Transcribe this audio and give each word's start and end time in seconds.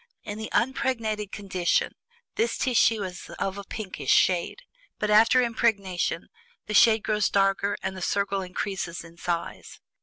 In 0.23 0.39
the 0.39 0.49
unimpregnated 0.51 1.31
condition 1.31 1.93
this 2.33 2.57
tissue 2.57 3.03
is 3.03 3.29
of 3.37 3.59
a 3.59 3.63
pinkish 3.63 4.09
shade; 4.09 4.63
but 4.97 5.11
after 5.11 5.43
impregnation 5.43 6.29
the 6.65 6.73
shade 6.73 7.03
grows 7.03 7.29
darker 7.29 7.77
and 7.83 7.95
the 7.95 8.01
circle 8.01 8.41
increases 8.41 9.03
in 9.03 9.17
size. 9.17 9.79